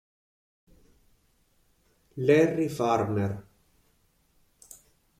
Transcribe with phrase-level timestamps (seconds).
[2.25, 3.37] Larry Farmer